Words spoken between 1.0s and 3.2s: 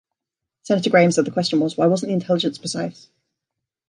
said the question was why wasn't the intelligence precise.